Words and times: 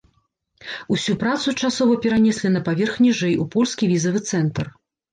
Усю 0.95 1.15
працу 1.25 1.53
часова 1.61 1.99
перанеслі 2.07 2.53
на 2.57 2.65
паверх 2.71 2.93
ніжэй 3.07 3.39
у 3.47 3.49
польскі 3.55 3.83
візавы 3.97 4.19
цэнтр. 4.29 4.65